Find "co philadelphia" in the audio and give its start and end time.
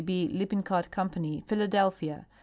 0.89-2.25